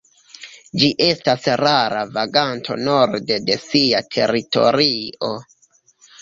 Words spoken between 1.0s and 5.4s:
estas rara vaganto norde de sia teritorio.